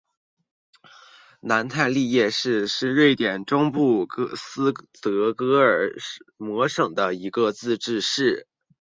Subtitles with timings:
[1.41, 5.93] 南泰利耶市是瑞典中东部斯德哥尔
[6.37, 8.47] 摩省的一个自治市。